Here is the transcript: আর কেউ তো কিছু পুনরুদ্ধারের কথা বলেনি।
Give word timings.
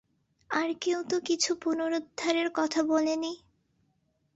আর 0.49 0.69
কেউ 0.81 0.99
তো 1.03 1.17
কিছু 1.25 1.51
পুনরুদ্ধারের 1.55 2.49
কথা 2.53 2.83
বলেনি। 2.83 3.33